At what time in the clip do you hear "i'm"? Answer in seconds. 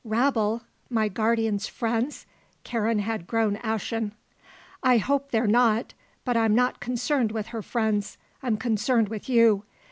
6.35-6.55, 8.41-8.57